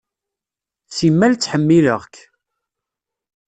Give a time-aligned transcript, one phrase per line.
[0.95, 2.15] Simmal ttḥemmileɣ-k.